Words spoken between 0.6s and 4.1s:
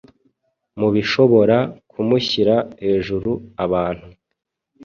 Mubishobora kumushyira hejuru abantu